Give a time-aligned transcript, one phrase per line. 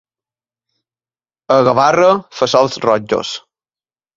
[1.55, 2.09] A Gavarra,
[2.41, 3.39] fesols rojos.